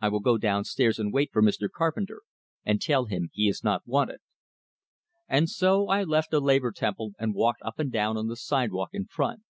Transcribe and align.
I 0.00 0.08
will 0.08 0.20
go 0.20 0.38
downstairs 0.38 0.98
and 0.98 1.12
wait 1.12 1.28
for 1.34 1.42
Mr. 1.42 1.68
Carpenter, 1.70 2.22
and 2.64 2.80
tell 2.80 3.04
him 3.04 3.28
he 3.34 3.46
is 3.46 3.62
not 3.62 3.82
wanted." 3.86 4.20
And 5.28 5.50
so 5.50 5.88
I 5.88 6.02
left 6.02 6.30
the 6.30 6.40
Labor 6.40 6.72
Temple 6.72 7.12
and 7.18 7.34
walked 7.34 7.60
up 7.60 7.78
and 7.78 7.92
down 7.92 8.16
on 8.16 8.28
the 8.28 8.36
sidewalk 8.36 8.88
in 8.94 9.04
front. 9.04 9.42